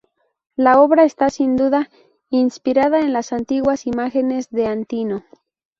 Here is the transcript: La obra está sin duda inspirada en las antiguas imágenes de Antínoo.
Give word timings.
La 0.55 0.79
obra 0.81 1.03
está 1.03 1.29
sin 1.29 1.55
duda 1.57 1.91
inspirada 2.31 3.01
en 3.01 3.13
las 3.13 3.31
antiguas 3.33 3.85
imágenes 3.85 4.49
de 4.49 4.65
Antínoo. 4.65 5.21